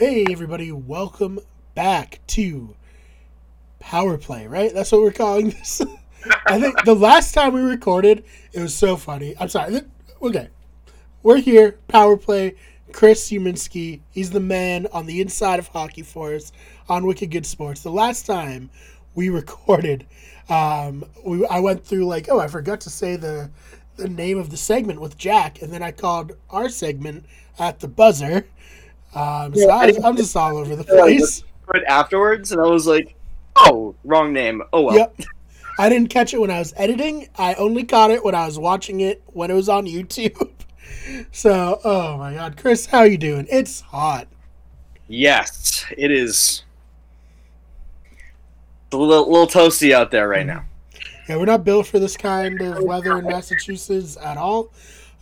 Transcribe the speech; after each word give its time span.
Hey, 0.00 0.24
everybody, 0.30 0.72
welcome 0.72 1.40
back 1.74 2.20
to 2.28 2.74
Power 3.80 4.16
Play, 4.16 4.46
right? 4.46 4.72
That's 4.72 4.90
what 4.92 5.02
we're 5.02 5.12
calling 5.12 5.50
this. 5.50 5.82
I 6.46 6.58
think 6.58 6.82
the 6.86 6.94
last 6.94 7.34
time 7.34 7.52
we 7.52 7.60
recorded, 7.60 8.24
it 8.54 8.60
was 8.62 8.74
so 8.74 8.96
funny. 8.96 9.34
I'm 9.38 9.50
sorry. 9.50 9.82
Okay. 10.22 10.48
We're 11.22 11.36
here, 11.36 11.72
Power 11.88 12.16
Play. 12.16 12.54
Chris 12.92 13.30
Uminski, 13.30 14.00
he's 14.10 14.30
the 14.30 14.40
man 14.40 14.86
on 14.90 15.04
the 15.04 15.20
inside 15.20 15.58
of 15.58 15.68
hockey 15.68 16.00
for 16.00 16.32
us 16.32 16.50
on 16.88 17.04
Wicked 17.04 17.30
Good 17.30 17.44
Sports. 17.44 17.82
The 17.82 17.90
last 17.90 18.24
time 18.24 18.70
we 19.14 19.28
recorded, 19.28 20.06
um, 20.48 21.04
we, 21.26 21.46
I 21.46 21.60
went 21.60 21.84
through 21.84 22.06
like, 22.06 22.30
oh, 22.30 22.40
I 22.40 22.48
forgot 22.48 22.80
to 22.80 22.90
say 22.90 23.16
the 23.16 23.50
the 23.96 24.08
name 24.08 24.38
of 24.38 24.48
the 24.48 24.56
segment 24.56 24.98
with 24.98 25.18
Jack, 25.18 25.60
and 25.60 25.70
then 25.70 25.82
I 25.82 25.90
called 25.90 26.32
our 26.48 26.70
segment 26.70 27.26
at 27.58 27.80
the 27.80 27.88
buzzer. 27.88 28.46
Um, 29.14 29.54
so 29.54 29.66
Yeah, 29.66 29.74
I, 29.74 29.92
I'm 30.04 30.16
just 30.16 30.36
all 30.36 30.56
over 30.56 30.76
the 30.76 30.84
place. 30.96 31.44
Right 31.66 31.84
afterwards, 31.84 32.52
and 32.52 32.60
I 32.60 32.66
was 32.66 32.86
like, 32.86 33.14
"Oh, 33.56 33.94
wrong 34.04 34.32
name. 34.32 34.62
Oh 34.72 34.82
well." 34.82 34.96
Yep. 34.96 35.20
I 35.78 35.88
didn't 35.88 36.08
catch 36.08 36.34
it 36.34 36.40
when 36.40 36.50
I 36.50 36.58
was 36.58 36.74
editing. 36.76 37.28
I 37.36 37.54
only 37.54 37.84
caught 37.84 38.10
it 38.10 38.24
when 38.24 38.34
I 38.34 38.44
was 38.44 38.58
watching 38.58 39.00
it 39.00 39.22
when 39.26 39.50
it 39.50 39.54
was 39.54 39.68
on 39.68 39.86
YouTube. 39.86 40.50
So, 41.32 41.80
oh 41.84 42.18
my 42.18 42.34
God, 42.34 42.56
Chris, 42.56 42.86
how 42.86 43.04
you 43.04 43.16
doing? 43.16 43.46
It's 43.50 43.80
hot. 43.80 44.28
Yes, 45.08 45.86
it 45.96 46.10
is. 46.10 46.64
It's 48.86 48.94
a 48.94 48.96
little, 48.96 49.30
little 49.30 49.46
toasty 49.46 49.92
out 49.92 50.10
there 50.10 50.28
right 50.28 50.46
now. 50.46 50.64
Yeah, 51.28 51.36
we're 51.36 51.46
not 51.46 51.64
built 51.64 51.86
for 51.86 51.98
this 51.98 52.16
kind 52.16 52.60
of 52.60 52.82
weather 52.82 53.18
in 53.18 53.24
Massachusetts 53.24 54.16
at 54.22 54.36
all. 54.36 54.72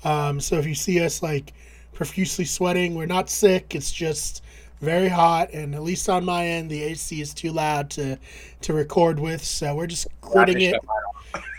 Um, 0.05 0.41
so 0.41 0.57
if 0.57 0.67
you 0.67 0.75
see 0.75 1.05
us 1.05 1.23
like 1.23 1.53
profusely 1.93 2.45
sweating, 2.45 2.95
we're 2.95 3.07
not 3.07 3.31
sick. 3.31 3.75
It's 3.75 3.91
just 3.93 4.43
very 4.81 5.09
hot, 5.09 5.53
and 5.53 5.75
at 5.75 5.83
least 5.83 6.09
on 6.09 6.25
my 6.25 6.47
end, 6.47 6.71
the 6.71 6.83
AC 6.83 7.21
is 7.21 7.35
too 7.35 7.53
loud 7.53 7.91
to 7.91 8.19
to 8.63 8.73
record 8.73 9.19
with. 9.19 9.45
So 9.45 9.75
we're 9.75 9.87
just 9.87 10.07
gritting 10.21 10.61
it. 10.61 10.81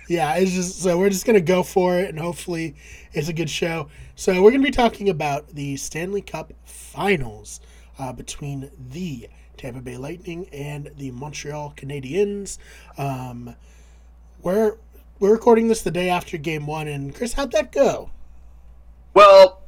Yeah, 0.09 0.37
it's 0.37 0.53
just 0.53 0.81
so 0.81 0.97
we're 0.97 1.11
just 1.11 1.23
gonna 1.27 1.39
go 1.39 1.61
for 1.61 1.99
it, 1.99 2.09
and 2.09 2.17
hopefully 2.17 2.75
it's 3.13 3.27
a 3.27 3.33
good 3.33 3.49
show. 3.49 3.89
So 4.15 4.41
we're 4.41 4.49
gonna 4.49 4.63
be 4.63 4.71
talking 4.71 5.07
about 5.07 5.49
the 5.49 5.77
Stanley 5.77 6.23
Cup 6.23 6.51
Finals 6.65 7.61
uh, 7.99 8.11
between 8.11 8.71
the 8.89 9.29
Tampa 9.55 9.81
Bay 9.81 9.97
Lightning 9.97 10.49
and 10.51 10.89
the 10.97 11.11
Montreal 11.11 11.75
Canadiens. 11.77 12.57
Um, 12.97 13.55
we're 14.41 14.77
we're 15.19 15.31
recording 15.33 15.67
this 15.67 15.83
the 15.83 15.91
day 15.91 16.09
after 16.09 16.37
Game 16.37 16.65
One, 16.65 16.87
and 16.87 17.13
Chris, 17.13 17.33
how'd 17.33 17.51
that 17.51 17.71
go? 17.71 18.09
Well, 19.13 19.61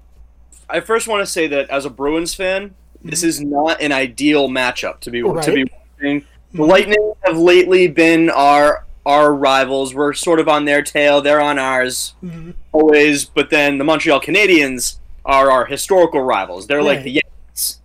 I 0.71 0.79
first 0.79 1.07
want 1.07 1.21
to 1.21 1.25
say 1.31 1.47
that 1.47 1.69
as 1.69 1.85
a 1.85 1.89
Bruins 1.89 2.33
fan, 2.33 2.73
this 3.03 3.23
is 3.23 3.41
not 3.41 3.81
an 3.81 3.91
ideal 3.91 4.47
matchup 4.47 4.99
to 5.01 5.11
be 5.11 5.21
to 5.21 5.51
be 5.53 5.65
watching. 5.65 6.25
The 6.53 6.63
Lightning 6.63 7.13
have 7.23 7.37
lately 7.37 7.87
been 7.87 8.29
our 8.29 8.85
our 9.05 9.33
rivals. 9.33 9.95
We're 9.95 10.13
sort 10.13 10.39
of 10.39 10.47
on 10.47 10.65
their 10.65 10.81
tail; 10.81 11.21
they're 11.21 11.41
on 11.41 11.57
ours 11.57 12.13
Mhm. 12.23 12.53
always. 12.71 13.25
But 13.25 13.49
then 13.49 13.77
the 13.77 13.83
Montreal 13.83 14.21
Canadiens 14.21 14.97
are 15.25 15.49
our 15.51 15.65
historical 15.65 16.21
rivals. 16.21 16.67
They're 16.67 16.83
like 16.83 17.03
the 17.03 17.11
Yankees. 17.11 17.79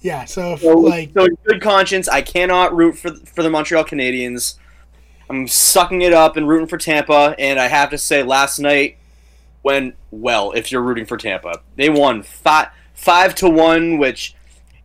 Yeah, 0.00 0.24
so 0.24 0.54
if, 0.54 0.60
So, 0.60 0.74
like 0.76 1.10
so 1.14 1.24
in 1.24 1.36
good 1.44 1.62
conscience, 1.62 2.08
I 2.08 2.22
cannot 2.22 2.74
root 2.76 2.98
for 2.98 3.10
for 3.34 3.42
the 3.42 3.50
Montreal 3.50 3.84
Canadiens. 3.84 4.54
I'm 5.30 5.46
sucking 5.48 6.02
it 6.02 6.12
up 6.12 6.36
and 6.36 6.46
rooting 6.48 6.66
for 6.66 6.76
Tampa, 6.76 7.34
and 7.38 7.58
I 7.58 7.68
have 7.68 7.88
to 7.90 7.98
say, 7.98 8.22
last 8.22 8.58
night 8.58 8.98
went 9.62 9.94
well. 10.10 10.52
If 10.52 10.72
you're 10.72 10.82
rooting 10.82 11.06
for 11.06 11.16
Tampa, 11.16 11.60
they 11.76 11.88
won 11.88 12.22
five 12.22 12.68
five 12.94 13.34
to 13.36 13.48
one, 13.48 13.98
which 13.98 14.34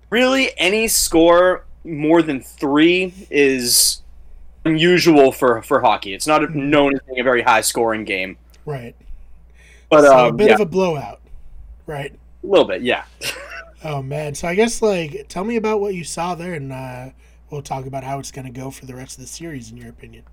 really 0.09 0.51
any 0.57 0.87
score 0.87 1.65
more 1.83 2.21
than 2.21 2.41
three 2.41 3.13
is 3.29 4.01
unusual 4.65 5.31
for 5.31 5.61
for 5.61 5.81
hockey. 5.81 6.13
It's 6.13 6.27
not 6.27 6.53
known 6.53 6.95
as 6.95 7.01
being 7.07 7.19
a 7.19 7.23
very 7.23 7.41
high 7.41 7.61
scoring 7.61 8.03
game, 8.03 8.37
right, 8.65 8.95
but 9.89 10.01
so 10.03 10.11
a 10.11 10.29
um, 10.29 10.37
bit 10.37 10.47
yeah, 10.47 10.55
of 10.55 10.59
a 10.61 10.65
blowout, 10.65 11.21
right? 11.85 12.17
a 12.43 12.47
little 12.47 12.65
bit, 12.65 12.81
yeah. 12.81 13.05
Oh 13.83 14.01
man, 14.01 14.33
so 14.33 14.47
I 14.47 14.55
guess 14.55 14.81
like 14.81 15.27
tell 15.29 15.43
me 15.43 15.55
about 15.55 15.79
what 15.79 15.93
you 15.93 16.03
saw 16.03 16.33
there, 16.33 16.55
and 16.55 16.73
uh, 16.73 17.09
we'll 17.51 17.61
talk 17.61 17.85
about 17.85 18.03
how 18.03 18.17
it's 18.17 18.31
gonna 18.31 18.49
go 18.49 18.71
for 18.71 18.87
the 18.87 18.95
rest 18.95 19.17
of 19.17 19.21
the 19.21 19.27
series, 19.27 19.69
in 19.69 19.77
your 19.77 19.89
opinion. 19.89 20.23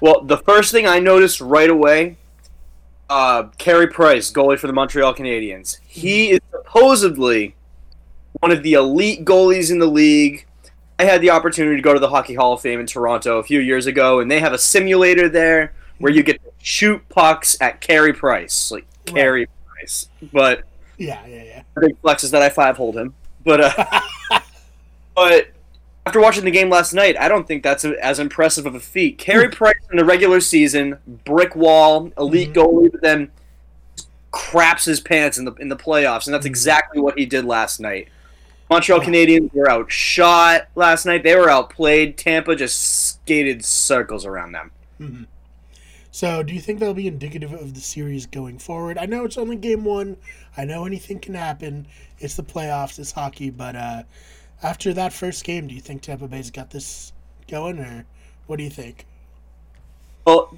Well, 0.00 0.22
the 0.22 0.38
first 0.38 0.72
thing 0.72 0.84
I 0.84 0.98
noticed 0.98 1.40
right 1.40 1.70
away, 1.70 2.16
uh, 3.10 3.44
Carey 3.58 3.88
Price, 3.88 4.32
goalie 4.32 4.58
for 4.58 4.66
the 4.68 4.72
Montreal 4.72 5.14
Canadiens. 5.14 5.78
He 5.86 6.30
is 6.30 6.40
supposedly 6.50 7.54
one 8.40 8.52
of 8.52 8.62
the 8.62 8.74
elite 8.74 9.24
goalies 9.24 9.70
in 9.70 9.78
the 9.78 9.86
league. 9.86 10.46
I 10.98 11.04
had 11.04 11.20
the 11.20 11.30
opportunity 11.30 11.76
to 11.76 11.82
go 11.82 11.92
to 11.92 12.00
the 12.00 12.08
Hockey 12.08 12.34
Hall 12.34 12.52
of 12.54 12.60
Fame 12.60 12.78
in 12.80 12.86
Toronto 12.86 13.38
a 13.38 13.42
few 13.42 13.60
years 13.60 13.86
ago, 13.86 14.20
and 14.20 14.30
they 14.30 14.38
have 14.40 14.52
a 14.52 14.58
simulator 14.58 15.28
there 15.28 15.72
where 15.98 16.12
you 16.12 16.22
get 16.22 16.42
to 16.42 16.50
shoot 16.62 17.06
pucks 17.08 17.56
at 17.60 17.80
Carey 17.80 18.12
Price, 18.12 18.70
like 18.70 18.86
Right. 19.08 19.16
Carey 19.16 19.48
Price. 19.66 20.08
But 20.32 20.62
Yeah, 20.96 21.26
yeah, 21.26 21.42
yeah. 21.42 21.62
the 21.74 21.80
big 21.88 21.98
flex 22.00 22.22
is 22.22 22.30
that 22.30 22.42
I 22.42 22.48
five-holed 22.48 22.96
him. 22.96 23.14
But 23.44 23.60
uh, 23.62 24.00
but 25.16 25.48
after 26.10 26.20
watching 26.20 26.44
the 26.44 26.50
game 26.50 26.68
last 26.68 26.92
night, 26.92 27.16
I 27.20 27.28
don't 27.28 27.46
think 27.46 27.62
that's 27.62 27.84
a, 27.84 27.94
as 28.04 28.18
impressive 28.18 28.66
of 28.66 28.74
a 28.74 28.80
feat. 28.80 29.16
Carey 29.16 29.48
Price 29.48 29.74
in 29.92 29.96
the 29.96 30.04
regular 30.04 30.40
season, 30.40 30.98
brick 31.24 31.54
wall, 31.54 32.10
elite 32.18 32.52
Mhm. 32.52 32.54
goalie, 32.54 32.90
but 32.90 33.00
then 33.00 33.30
craps 34.32 34.84
his 34.84 35.00
pants 35.00 35.38
in 35.38 35.44
the 35.44 35.52
in 35.54 35.68
the 35.68 35.76
playoffs, 35.76 36.26
and 36.26 36.34
that's 36.34 36.46
Mhm. 36.46 36.50
exactly 36.50 37.00
what 37.00 37.16
he 37.16 37.26
did 37.26 37.44
last 37.44 37.78
night. 37.78 38.08
Montreal 38.68 39.00
Canadiens 39.00 39.52
were 39.54 39.70
outshot 39.70 40.68
last 40.74 41.04
night. 41.06 41.22
They 41.22 41.34
were 41.36 41.48
outplayed. 41.50 42.16
Tampa 42.16 42.54
just 42.56 42.80
skated 43.20 43.64
circles 43.64 44.26
around 44.26 44.52
them. 44.52 44.70
Mhm. 45.00 45.26
So, 46.12 46.42
do 46.42 46.52
you 46.54 46.60
think 46.60 46.80
that'll 46.80 46.94
be 46.94 47.06
indicative 47.06 47.52
of 47.52 47.74
the 47.74 47.80
series 47.80 48.26
going 48.26 48.58
forward? 48.58 48.98
I 48.98 49.06
know 49.06 49.24
it's 49.24 49.38
only 49.38 49.56
game 49.56 49.84
one. 49.84 50.16
I 50.56 50.64
know 50.64 50.84
anything 50.84 51.20
can 51.20 51.34
happen. 51.34 51.86
It's 52.18 52.34
the 52.34 52.42
playoffs. 52.42 52.98
It's 52.98 53.12
hockey. 53.12 53.50
But 53.50 53.76
uh, 53.76 54.02
after 54.62 54.92
that 54.94 55.12
first 55.12 55.44
game, 55.44 55.66
do 55.66 55.74
you 55.74 55.80
think 55.80 56.02
Tampa 56.02 56.28
Bay's 56.28 56.50
got 56.50 56.70
this 56.70 57.12
going, 57.48 57.78
or 57.78 58.06
what 58.46 58.56
do 58.56 58.64
you 58.64 58.70
think? 58.70 59.06
Well, 60.26 60.56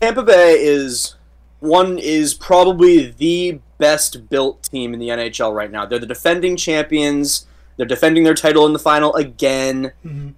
Tampa 0.00 0.22
Bay 0.22 0.56
is 0.60 1.16
one 1.60 1.98
is 1.98 2.34
probably 2.34 3.10
the 3.10 3.60
best 3.78 4.28
built 4.28 4.62
team 4.64 4.92
in 4.92 5.00
the 5.00 5.08
NHL 5.08 5.54
right 5.54 5.70
now. 5.70 5.86
They're 5.86 5.98
the 5.98 6.06
defending 6.06 6.56
champions. 6.56 7.46
They're 7.76 7.86
defending 7.86 8.24
their 8.24 8.34
title 8.34 8.66
in 8.66 8.72
the 8.72 8.78
final 8.78 9.14
again. 9.14 9.92
hmm 10.02 10.30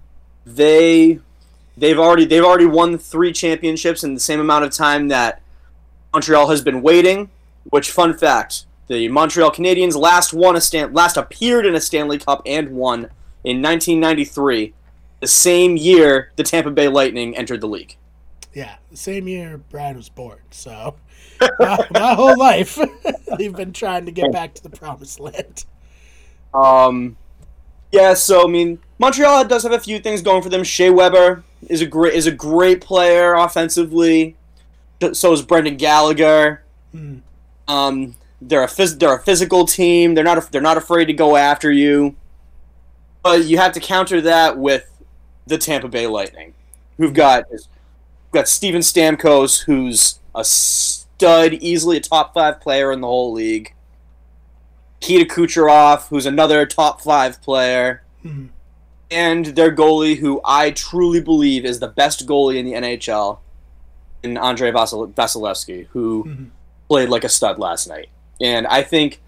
They 0.45 1.19
they've 1.75 1.99
already 1.99 2.25
they've 2.25 2.43
already 2.43 2.65
won 2.65 2.97
three 2.97 3.33
championships 3.33 4.03
in 4.03 4.13
the 4.13 4.19
same 4.19 4.39
amount 4.39 4.65
of 4.65 4.71
time 4.71 5.09
that 5.09 5.41
Montreal 6.13 6.49
has 6.49 6.61
been 6.61 6.81
waiting. 6.81 7.29
Which 7.69 7.91
fun 7.91 8.17
fact, 8.17 8.65
the 8.87 9.07
Montreal 9.09 9.51
Canadiens 9.51 9.95
last 9.95 10.33
won 10.33 10.55
a 10.55 10.61
Stan 10.61 10.93
last 10.93 11.17
appeared 11.17 11.65
in 11.65 11.75
a 11.75 11.81
Stanley 11.81 12.17
Cup 12.17 12.41
and 12.45 12.71
won 12.71 13.09
in 13.43 13.61
1993, 13.61 14.73
the 15.19 15.27
same 15.27 15.77
year 15.77 16.31
the 16.35 16.43
Tampa 16.43 16.71
Bay 16.71 16.87
Lightning 16.87 17.35
entered 17.35 17.61
the 17.61 17.67
league. 17.67 17.95
Yeah, 18.53 18.75
the 18.89 18.97
same 18.97 19.27
year 19.27 19.57
Brian 19.69 19.97
was 19.97 20.09
born. 20.09 20.39
So, 20.51 20.95
my, 21.59 21.87
my 21.91 22.13
whole 22.13 22.37
life, 22.37 22.79
they've 23.37 23.55
been 23.55 23.73
trying 23.73 24.05
to 24.05 24.11
get 24.11 24.31
back 24.31 24.53
to 24.55 24.63
the 24.63 24.69
promised 24.69 25.19
land. 25.19 25.65
Um, 26.53 27.17
yeah, 27.91 28.13
so 28.13 28.43
I 28.43 28.47
mean, 28.47 28.79
Montreal 28.99 29.45
does 29.45 29.63
have 29.63 29.71
a 29.73 29.79
few 29.79 29.99
things 29.99 30.21
going 30.21 30.41
for 30.41 30.49
them. 30.49 30.63
Shea 30.63 30.89
Weber 30.89 31.43
is 31.67 31.81
a 31.81 31.85
great 31.85 32.13
is 32.13 32.27
a 32.27 32.31
great 32.31 32.81
player 32.81 33.33
offensively. 33.33 34.35
So 35.13 35.31
is 35.31 35.41
Brendan 35.43 35.77
Gallagher. 35.77 36.63
Mm. 36.93 37.21
Um, 37.67 38.15
they're 38.41 38.63
a 38.63 38.67
phys- 38.67 38.99
they're 38.99 39.15
a 39.15 39.21
physical 39.21 39.65
team. 39.65 40.13
They're 40.13 40.23
not 40.23 40.37
a- 40.37 40.51
they're 40.51 40.61
not 40.61 40.77
afraid 40.77 41.05
to 41.05 41.13
go 41.13 41.35
after 41.35 41.71
you. 41.71 42.15
But 43.23 43.45
you 43.45 43.57
have 43.57 43.73
to 43.73 43.79
counter 43.79 44.21
that 44.21 44.57
with 44.57 44.85
the 45.47 45.57
Tampa 45.57 45.87
Bay 45.87 46.07
Lightning, 46.07 46.53
who've 46.97 47.13
got 47.13 47.45
got 48.31 48.47
Steven 48.47 48.81
Stamkos, 48.81 49.63
who's 49.63 50.19
a 50.35 50.43
stud, 50.43 51.53
easily 51.53 51.97
a 51.97 52.01
top 52.01 52.33
five 52.33 52.59
player 52.61 52.91
in 52.91 53.01
the 53.01 53.07
whole 53.07 53.31
league. 53.31 53.73
Kita 55.01 55.25
Kucherov, 55.25 56.07
who's 56.09 56.25
another 56.25 56.65
top 56.65 57.01
five 57.01 57.41
player, 57.41 58.03
Mhm. 58.25 58.49
and 59.09 59.45
their 59.47 59.73
goalie, 59.73 60.17
who 60.17 60.41
I 60.43 60.71
truly 60.71 61.21
believe 61.21 61.65
is 61.65 61.79
the 61.79 61.87
best 61.87 62.27
goalie 62.27 62.57
in 62.57 62.65
the 62.65 62.73
NHL, 62.73 63.39
and 64.23 64.37
Andrei 64.37 64.71
Vasil- 64.71 65.13
Vasilevskiy, 65.13 65.87
who 65.91 66.25
Mhm. 66.25 66.47
played 66.89 67.09
like 67.09 67.23
a 67.23 67.29
stud 67.29 67.59
last 67.59 67.87
night. 67.87 68.09
And 68.41 68.67
I 68.67 68.83
think 68.83 69.19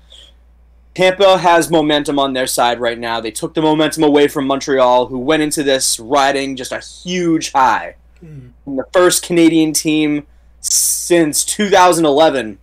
Tampa 0.93 1.37
has 1.37 1.69
momentum 1.69 2.19
on 2.19 2.33
their 2.33 2.47
side 2.47 2.79
right 2.79 2.97
now. 2.97 3.19
They 3.19 3.31
took 3.31 3.53
the 3.53 3.61
momentum 3.61 4.03
away 4.03 4.27
from 4.27 4.47
Montreal, 4.47 5.07
who 5.07 5.19
went 5.19 5.41
into 5.43 5.63
this 5.63 5.99
riding 5.99 6.55
just 6.55 6.71
a 6.71 6.79
huge 6.79 7.51
high. 7.51 7.95
Mhm. 8.23 8.51
The 8.65 8.85
first 8.93 9.23
Canadian 9.23 9.73
team 9.73 10.27
since 10.59 11.45
2011 11.45 12.59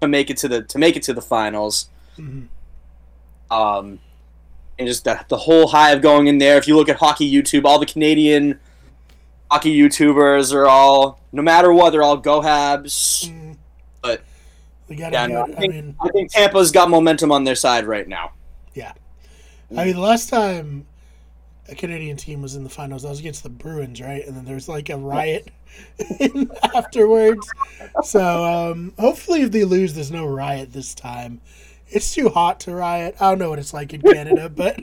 to 0.00 0.08
make 0.08 0.30
it 0.30 0.36
to 0.38 0.48
the 0.48 0.62
to 0.62 0.78
make 0.78 0.96
it 0.96 1.02
to 1.04 1.12
the 1.12 1.22
finals. 1.22 1.88
Mhm. 2.18 2.46
Um, 3.50 3.98
and 4.78 4.88
just 4.88 5.04
the, 5.04 5.24
the 5.28 5.36
whole 5.36 5.68
hive 5.68 6.00
going 6.00 6.26
in 6.26 6.38
there. 6.38 6.56
If 6.56 6.66
you 6.66 6.76
look 6.76 6.88
at 6.88 6.96
hockey 6.96 7.30
YouTube, 7.30 7.64
all 7.64 7.78
the 7.78 7.86
Canadian 7.86 8.58
hockey 9.50 9.76
YouTubers 9.78 10.54
are 10.54 10.66
all, 10.66 11.20
no 11.30 11.42
matter 11.42 11.72
what, 11.72 11.90
they're 11.90 12.02
all 12.02 12.16
go 12.16 12.40
Habs. 12.40 13.28
Mm. 13.28 13.56
But, 14.00 14.22
got 14.96 15.12
Yeah, 15.12 15.26
no, 15.26 15.42
I 15.42 15.44
it. 15.44 15.54
I 15.56 15.60
think, 15.60 15.74
mean, 15.74 15.96
I 16.00 16.08
think 16.08 16.32
Tampa's 16.32 16.72
got 16.72 16.90
momentum 16.90 17.32
on 17.32 17.44
their 17.44 17.54
side 17.54 17.86
right 17.86 18.06
now. 18.06 18.32
Yeah, 18.74 18.92
I 19.76 19.84
mean, 19.84 19.94
the 19.94 20.00
last 20.00 20.28
time 20.28 20.86
a 21.68 21.74
Canadian 21.74 22.16
team 22.16 22.42
was 22.42 22.54
in 22.54 22.64
the 22.64 22.70
finals, 22.70 23.02
that 23.02 23.08
was 23.08 23.20
against 23.20 23.42
the 23.42 23.48
Bruins, 23.48 24.00
right? 24.00 24.26
And 24.26 24.36
then 24.36 24.44
there 24.44 24.54
was 24.54 24.68
like 24.68 24.90
a 24.90 24.96
riot 24.96 25.50
afterwards. 26.74 27.48
So 28.02 28.44
um, 28.44 28.92
hopefully, 28.98 29.42
if 29.42 29.52
they 29.52 29.64
lose, 29.64 29.94
there's 29.94 30.10
no 30.10 30.26
riot 30.26 30.72
this 30.72 30.94
time. 30.94 31.40
It's 31.88 32.14
too 32.14 32.28
hot 32.28 32.60
to 32.60 32.74
riot. 32.74 33.16
I 33.20 33.30
don't 33.30 33.38
know 33.38 33.50
what 33.50 33.58
it's 33.58 33.74
like 33.74 33.92
in 33.94 34.02
Canada, 34.02 34.48
but 34.54 34.80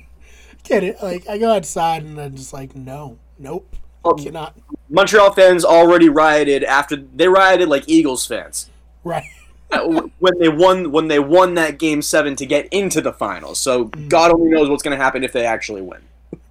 get 0.64 0.84
it? 0.84 1.02
Like 1.02 1.28
I 1.28 1.38
go 1.38 1.54
outside 1.54 2.04
and 2.04 2.20
I'm 2.20 2.36
just 2.36 2.54
like, 2.54 2.76
no, 2.76 3.18
nope, 3.38 3.76
cannot. 4.18 4.56
Montreal 4.90 5.34
fans 5.34 5.64
already 5.64 6.10
rioted 6.10 6.64
after 6.64 6.96
they 6.96 7.28
rioted 7.28 7.70
like 7.70 7.88
Eagles 7.88 8.26
fans. 8.26 8.70
Right. 9.04 9.24
When 9.72 10.40
they 10.40 10.50
won 10.50 10.92
when 10.92 11.08
they 11.08 11.20
won 11.20 11.54
that 11.56 11.78
game 11.78 12.02
seven 12.02 12.36
to 12.38 12.46
get 12.46 12.68
into 12.72 13.02
the 13.02 13.14
finals. 13.14 13.60
So 13.60 13.86
Mm. 13.86 14.10
God 14.10 14.32
only 14.32 14.50
knows 14.50 14.70
what's 14.70 14.84
going 14.84 14.98
to 14.98 15.04
happen 15.04 15.24
if 15.24 15.32
they 15.32 15.46
actually 15.46 15.82
win. 15.82 16.02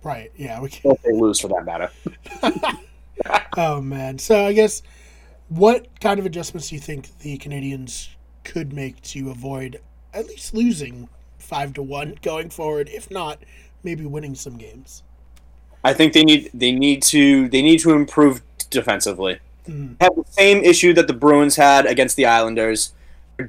Right. 0.04 0.30
Yeah. 0.36 0.60
We 0.60 0.68
can. 0.70 0.92
If 0.92 1.02
they 1.02 1.12
lose, 1.12 1.40
for 1.40 1.48
that 1.48 1.64
matter. 1.64 1.90
Oh 3.56 3.80
man. 3.80 4.18
So 4.18 4.44
I 4.44 4.52
guess 4.52 4.82
what 5.48 5.88
kind 6.00 6.20
of 6.20 6.26
adjustments 6.26 6.68
do 6.68 6.76
you 6.76 6.80
think 6.80 7.18
the 7.18 7.36
Canadiens 7.38 8.10
could 8.44 8.72
make 8.72 9.00
to 9.02 9.30
avoid 9.30 9.80
at 10.14 10.28
least 10.28 10.54
losing 10.54 11.08
five 11.38 11.72
to 11.74 11.82
one 11.82 12.14
going 12.22 12.50
forward? 12.50 12.88
If 12.88 13.10
not, 13.10 13.40
maybe 13.82 14.06
winning 14.06 14.36
some 14.36 14.56
games. 14.56 15.02
I 15.82 15.94
think 15.94 16.12
they 16.12 16.22
need 16.22 16.50
they 16.54 16.70
need 16.72 17.02
to 17.04 17.48
they 17.48 17.62
need 17.62 17.78
to 17.80 17.90
improve 17.90 18.42
defensively. 18.70 19.40
Mm. 19.66 19.96
Have 20.00 20.14
the 20.14 20.24
same 20.30 20.58
issue 20.62 20.92
that 20.94 21.08
the 21.08 21.12
Bruins 21.14 21.56
had 21.56 21.86
against 21.86 22.16
the 22.16 22.26
Islanders. 22.26 22.92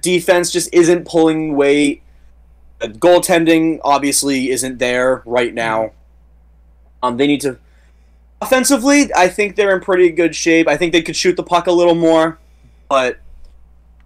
Defense 0.01 0.51
just 0.51 0.73
isn't 0.73 1.07
pulling 1.07 1.55
weight. 1.55 2.03
The 2.79 2.87
goaltending 2.87 3.79
obviously 3.83 4.51
isn't 4.51 4.77
there 4.77 5.23
right 5.25 5.53
now. 5.53 5.91
Um, 7.01 7.17
they 7.17 7.27
need 7.27 7.41
to 7.41 7.57
offensively. 8.41 9.13
I 9.13 9.27
think 9.27 9.55
they're 9.55 9.75
in 9.75 9.81
pretty 9.81 10.11
good 10.11 10.35
shape. 10.35 10.67
I 10.67 10.77
think 10.77 10.93
they 10.93 11.01
could 11.01 11.15
shoot 11.15 11.35
the 11.35 11.43
puck 11.43 11.67
a 11.67 11.71
little 11.71 11.95
more, 11.95 12.39
but 12.87 13.19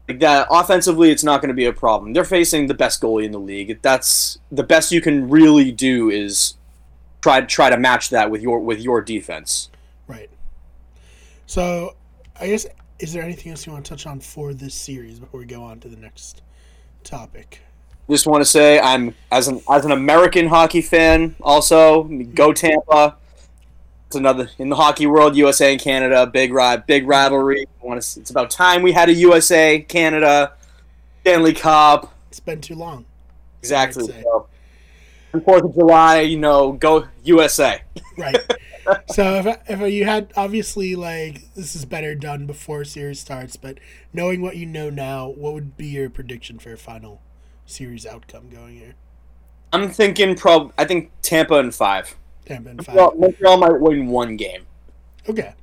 like 0.08 0.20
that 0.20 0.48
offensively, 0.50 1.12
it's 1.12 1.24
not 1.24 1.42
going 1.42 1.50
to 1.50 1.56
be 1.56 1.66
a 1.66 1.74
problem. 1.74 2.14
They're 2.14 2.26
facing 2.26 2.68
the 2.68 2.74
best 2.74 3.02
goalie 3.02 3.26
in 3.26 3.32
the 3.32 3.40
league. 3.40 3.82
That's 3.82 4.40
the 4.52 4.64
best 4.64 4.92
you 4.92 5.02
can 5.02 5.30
really 5.30 5.72
do 5.72 6.10
is 6.10 6.56
try 7.22 7.42
try 7.42 7.70
to 7.70 7.78
match 7.78 8.10
that 8.10 8.30
with 8.30 8.42
your 8.42 8.60
with 8.60 8.80
your 8.80 9.02
defense. 9.02 9.70
Right. 10.08 10.30
So 11.46 11.96
I 12.40 12.48
guess 12.48 12.66
is 13.04 13.12
there 13.12 13.22
anything 13.22 13.52
else 13.52 13.66
you 13.66 13.74
want 13.74 13.84
to 13.84 13.90
touch 13.90 14.08
on 14.08 14.22
for 14.22 14.54
this 14.54 14.74
series 14.74 15.20
before 15.20 15.42
we 15.42 15.46
go 15.46 15.62
on 15.62 15.78
to 15.82 15.90
the 15.90 15.98
next 15.98 16.42
topic? 17.04 17.60
Just 18.10 18.26
want 18.26 18.40
to 18.40 18.46
say 18.46 18.80
I'm 18.80 19.14
as 19.30 19.50
an 19.50 19.62
as 19.70 19.84
an 19.84 19.92
American 19.92 20.48
hockey 20.48 20.82
fan. 20.82 21.36
Also, 21.42 22.04
go 22.34 22.54
Tampa. 22.54 23.18
It's 24.08 24.16
another 24.16 24.50
in 24.58 24.70
the 24.70 24.78
hockey 24.78 25.06
world. 25.06 25.36
USA 25.36 25.74
and 25.74 25.82
Canada, 25.82 26.26
big 26.26 26.54
ride, 26.54 26.88
big 26.88 27.06
rivalry. 27.06 27.66
I 27.84 27.86
want 27.86 28.02
to. 28.02 28.20
It's 28.22 28.30
about 28.30 28.50
time 28.50 28.82
we 28.82 28.94
had 28.94 29.10
a 29.10 29.14
USA 29.14 29.82
Canada 29.82 30.54
Stanley 31.22 31.54
Cup. 31.54 32.14
It's 32.30 32.40
been 32.40 32.62
too 32.62 32.76
long. 32.76 33.04
Exactly. 33.60 34.08
So, 34.08 34.48
Fourth 35.44 35.64
of 35.66 35.74
July, 35.74 36.22
you 36.22 36.40
know, 36.40 36.72
go 36.72 37.06
USA. 37.26 37.82
Right. 38.18 38.38
So 39.10 39.36
if, 39.36 39.70
if 39.70 39.94
you 39.94 40.06
had 40.06 40.32
obviously 40.36 40.96
like 40.96 41.54
this 41.56 41.76
is 41.76 41.86
better 41.86 42.16
done 42.16 42.46
before 42.46 42.84
series 42.84 43.20
starts, 43.20 43.56
but 43.56 43.80
knowing 44.14 44.42
what 44.42 44.58
you 44.58 44.66
know 44.66 44.90
now, 44.90 45.28
what 45.28 45.54
would 45.54 45.78
be 45.78 45.88
your 45.88 46.10
prediction 46.10 46.60
for 46.60 46.74
a 46.74 46.78
final 46.78 47.22
series 47.66 48.06
outcome 48.06 48.50
going 48.50 48.78
here? 48.78 48.96
I'm 49.72 49.90
thinking 49.90 50.36
prob. 50.36 50.74
I 50.78 50.86
think 50.86 51.12
Tampa 51.22 51.56
in 51.56 51.72
five. 51.72 52.16
Tampa 52.46 52.70
and 52.70 52.86
five. 52.86 52.96
Montreal, 52.96 53.20
Montreal 53.20 53.58
might 53.58 53.82
win 53.82 54.08
one 54.08 54.38
game. 54.38 54.66
Okay, 55.28 55.54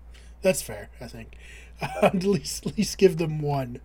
that's 0.43 0.63
fair. 0.63 0.89
I 1.01 1.07
think 1.07 1.37
at 2.03 2.25
least 2.25 2.67
at 2.67 2.77
least 2.77 2.99
give 2.99 3.19
them 3.19 3.41
one. 3.41 3.81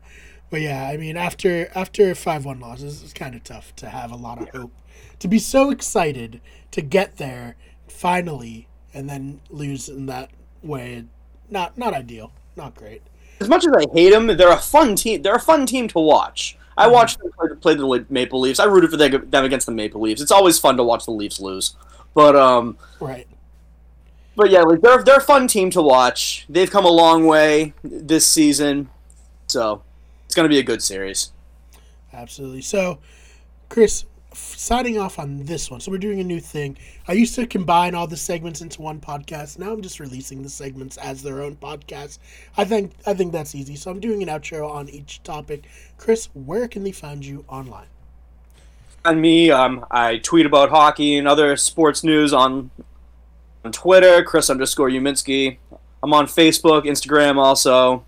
But 0.49 0.61
yeah, 0.61 0.87
I 0.87 0.97
mean 0.97 1.17
after 1.17 1.69
after 1.75 2.13
five 2.15 2.45
one 2.45 2.59
losses, 2.59 3.03
it's 3.03 3.13
kind 3.13 3.35
of 3.35 3.43
tough 3.43 3.75
to 3.77 3.89
have 3.89 4.11
a 4.11 4.15
lot 4.15 4.41
of 4.41 4.49
hope 4.49 4.71
to 5.19 5.27
be 5.27 5.39
so 5.39 5.69
excited 5.69 6.41
to 6.71 6.81
get 6.81 7.17
there 7.17 7.55
finally 7.87 8.67
and 8.95 9.07
then 9.07 9.39
lose 9.51 9.89
in 9.89 10.07
that 10.07 10.31
way. 10.63 11.03
Not 11.51 11.77
not 11.77 11.93
ideal. 11.93 12.31
Not 12.55 12.73
great. 12.73 13.01
as 13.41 13.47
much 13.49 13.65
as 13.67 13.73
I 13.73 13.85
hate 13.93 14.09
them, 14.11 14.25
they're 14.27 14.51
a 14.51 14.57
fun 14.57 14.95
team. 14.95 15.21
They're 15.21 15.35
a 15.35 15.39
fun 15.39 15.65
team 15.67 15.87
to 15.89 15.99
watch. 15.99 16.57
I 16.77 16.87
watched 16.87 17.19
them 17.19 17.31
play, 17.37 17.49
play 17.61 17.75
the 17.75 18.05
Maple 18.09 18.39
Leafs. 18.39 18.59
I 18.59 18.65
rooted 18.65 18.89
for 18.91 18.97
them 18.97 19.45
against 19.45 19.65
the 19.65 19.71
Maple 19.71 20.01
Leafs. 20.01 20.21
It's 20.21 20.31
always 20.31 20.57
fun 20.59 20.75
to 20.77 20.83
watch 20.83 21.05
the 21.05 21.11
Leafs 21.11 21.39
lose. 21.39 21.75
But 22.13 22.35
um, 22.35 22.77
Right. 22.99 23.27
but 24.35 24.49
yeah, 24.49 24.61
like 24.63 24.81
they're 24.81 25.03
they're 25.03 25.17
a 25.17 25.21
fun 25.21 25.47
team 25.47 25.69
to 25.71 25.81
watch. 25.81 26.45
They've 26.49 26.69
come 26.71 26.85
a 26.85 26.89
long 26.89 27.25
way 27.27 27.73
this 27.83 28.25
season, 28.27 28.89
so 29.47 29.83
it's 30.25 30.33
gonna 30.35 30.49
be 30.49 30.59
a 30.59 30.63
good 30.63 30.81
series. 30.81 31.31
Absolutely. 32.13 32.61
So, 32.61 32.99
Chris, 33.69 34.05
signing 34.37 34.97
off 34.97 35.19
on 35.19 35.45
this 35.45 35.69
one. 35.71 35.79
So 35.79 35.91
we're 35.91 35.97
doing 35.97 36.19
a 36.19 36.23
new 36.23 36.39
thing. 36.39 36.77
I 37.07 37.13
used 37.13 37.35
to 37.35 37.47
combine 37.47 37.95
all 37.95 38.07
the 38.07 38.17
segments 38.17 38.61
into 38.61 38.81
one 38.81 38.99
podcast. 38.99 39.59
Now 39.59 39.71
I'm 39.71 39.81
just 39.81 39.99
releasing 39.99 40.41
the 40.41 40.49
segments 40.49 40.97
as 40.97 41.21
their 41.21 41.41
own 41.41 41.55
podcast. 41.55 42.19
I 42.57 42.65
think 42.65 42.93
I 43.05 43.13
think 43.13 43.31
that's 43.31 43.55
easy. 43.55 43.75
So 43.75 43.91
I'm 43.91 43.99
doing 43.99 44.21
an 44.21 44.29
outro 44.29 44.69
on 44.69 44.89
each 44.89 45.23
topic. 45.23 45.63
Chris, 45.97 46.29
where 46.33 46.67
can 46.67 46.83
they 46.83 46.91
find 46.91 47.25
you 47.25 47.45
online? 47.47 47.87
On 49.05 49.21
me, 49.21 49.51
um, 49.51 49.85
I 49.91 50.17
tweet 50.17 50.45
about 50.45 50.69
hockey 50.69 51.17
and 51.17 51.27
other 51.27 51.55
sports 51.57 52.03
news 52.03 52.33
on 52.33 52.71
on 53.63 53.71
Twitter, 53.71 54.23
Chris 54.23 54.49
underscore 54.49 54.89
Uminski. 54.89 55.57
I'm 56.03 56.13
on 56.13 56.27
Facebook, 56.27 56.85
Instagram, 56.85 57.37
also. 57.37 58.05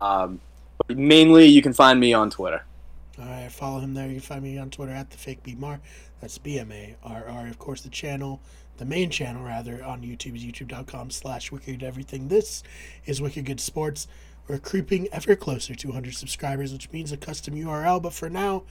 Um, 0.00 0.40
mainly, 0.88 1.46
you 1.46 1.62
can 1.62 1.72
find 1.72 1.98
me 1.98 2.12
on 2.12 2.30
Twitter. 2.30 2.64
Follow 3.52 3.80
him 3.80 3.94
there. 3.94 4.06
You 4.06 4.14
can 4.14 4.20
find 4.22 4.42
me 4.42 4.58
on 4.58 4.70
Twitter 4.70 4.92
at 4.92 5.10
the 5.10 5.18
fake 5.18 5.42
BMR. 5.42 5.80
That's 6.20 6.38
B 6.38 6.58
M 6.58 6.72
A 6.72 6.96
R 7.02 7.26
R. 7.28 7.46
Of 7.46 7.58
course, 7.58 7.82
the 7.82 7.90
channel, 7.90 8.40
the 8.78 8.84
main 8.84 9.10
channel 9.10 9.44
rather, 9.44 9.84
on 9.84 10.02
YouTube 10.02 10.36
is 10.36 10.44
youtube.com 10.44 11.10
slash 11.10 11.52
wicked 11.52 11.82
everything. 11.82 12.28
This 12.28 12.62
is 13.04 13.20
Wicked 13.20 13.44
Good 13.44 13.60
Sports. 13.60 14.08
We're 14.48 14.58
creeping 14.58 15.08
ever 15.12 15.36
closer 15.36 15.74
to 15.74 15.88
100 15.88 16.14
subscribers, 16.14 16.72
which 16.72 16.90
means 16.90 17.12
a 17.12 17.16
custom 17.16 17.54
URL. 17.54 18.02
But 18.02 18.14
for 18.14 18.30
now, 18.30 18.64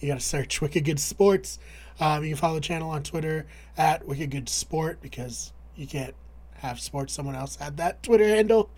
you 0.00 0.08
got 0.08 0.20
to 0.20 0.24
search 0.24 0.60
Wicked 0.60 0.84
Good 0.84 1.00
Sports. 1.00 1.58
Um, 1.98 2.22
you 2.22 2.30
can 2.30 2.36
follow 2.36 2.56
the 2.56 2.60
channel 2.60 2.90
on 2.90 3.02
Twitter 3.02 3.46
at 3.76 4.06
Wicked 4.06 4.30
Good 4.30 4.48
Sport 4.48 5.00
because 5.00 5.52
you 5.74 5.86
can't 5.86 6.14
have 6.58 6.80
sports. 6.80 7.12
Someone 7.12 7.34
else 7.34 7.56
had 7.56 7.76
that 7.78 8.02
Twitter 8.02 8.28
handle. 8.28 8.70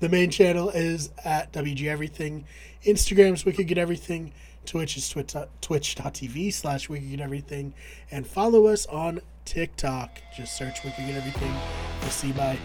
The 0.00 0.08
main 0.08 0.30
channel 0.30 0.70
is 0.70 1.10
at 1.24 1.52
WG 1.52 1.86
Everything. 1.86 2.44
Instagram's 2.84 3.44
Wicked 3.44 3.68
Good 3.68 3.78
Everything. 3.78 4.32
Twitch 4.66 4.96
is 4.96 5.08
twitch, 5.08 5.34
twitch.tv 5.60 6.52
slash 6.52 6.88
Wicked 6.88 7.10
Good 7.10 7.20
Everything. 7.20 7.72
And 8.10 8.26
follow 8.26 8.66
us 8.66 8.86
on 8.86 9.20
TikTok. 9.44 10.18
Just 10.36 10.56
search 10.56 10.84
Wicked 10.84 11.00
and 11.00 11.16
Everything. 11.16 11.54
You'll 12.02 12.10
see 12.10 12.32
my 12.32 12.58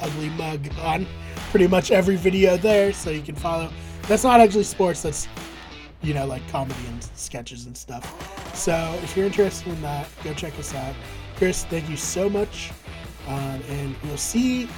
ugly 0.00 0.30
mug 0.30 0.68
on 0.80 1.06
pretty 1.50 1.66
much 1.66 1.90
every 1.90 2.16
video 2.16 2.56
there, 2.56 2.92
so 2.92 3.10
you 3.10 3.22
can 3.22 3.34
follow. 3.34 3.70
That's 4.02 4.24
not 4.24 4.40
actually 4.40 4.64
sports, 4.64 5.02
that's, 5.02 5.28
you 6.02 6.14
know, 6.14 6.26
like 6.26 6.46
comedy 6.48 6.86
and 6.88 7.02
sketches 7.14 7.66
and 7.66 7.76
stuff. 7.76 8.04
So 8.54 8.98
if 9.02 9.16
you're 9.16 9.26
interested 9.26 9.68
in 9.68 9.80
that, 9.82 10.08
go 10.22 10.34
check 10.34 10.58
us 10.58 10.74
out. 10.74 10.94
Chris, 11.36 11.64
thank 11.64 11.88
you 11.88 11.96
so 11.96 12.28
much. 12.28 12.70
Um, 13.26 13.60
and 13.68 13.96
we'll 14.04 14.16
see 14.16 14.68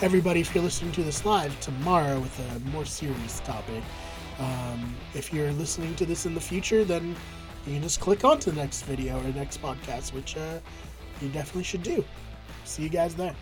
everybody 0.00 0.40
if 0.40 0.54
you're 0.54 0.64
listening 0.64 0.92
to 0.92 1.02
this 1.02 1.24
live 1.24 1.58
tomorrow 1.60 2.18
with 2.18 2.38
a 2.50 2.58
more 2.70 2.84
serious 2.84 3.40
topic. 3.40 3.82
Um, 4.40 4.96
if 5.14 5.32
you're 5.32 5.52
listening 5.52 5.94
to 5.96 6.06
this 6.06 6.26
in 6.26 6.34
the 6.34 6.40
future, 6.40 6.84
then 6.84 7.14
you 7.66 7.74
can 7.74 7.82
just 7.82 8.00
click 8.00 8.24
on 8.24 8.38
to 8.40 8.50
the 8.50 8.56
next 8.56 8.82
video 8.82 9.20
or 9.20 9.32
next 9.32 9.62
podcast, 9.62 10.12
which 10.14 10.36
uh, 10.36 10.58
you 11.20 11.28
definitely 11.28 11.64
should 11.64 11.82
do. 11.82 12.04
See 12.64 12.82
you 12.82 12.88
guys 12.88 13.14
there. 13.14 13.34